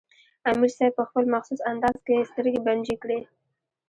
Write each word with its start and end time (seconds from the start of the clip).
امیر 0.49 0.71
صېب 0.77 0.91
پۀ 0.95 1.03
خپل 1.09 1.25
مخصوص 1.33 1.59
انداز 1.71 1.95
کښې 2.07 2.29
سترګې 2.31 2.59
بنجې 2.65 2.95
کړې 3.01 3.19